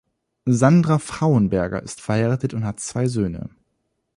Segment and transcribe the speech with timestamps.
[0.49, 3.51] Sandra Frauenberger ist verheiratet und hat zwei Söhne.